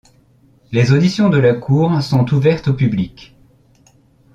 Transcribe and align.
Les 0.71 0.93
auditions 0.93 1.29
de 1.29 1.37
la 1.37 1.53
Cour 1.53 2.01
sont 2.01 2.33
ouvertes 2.33 2.69
au 2.69 2.73
public. 2.73 3.35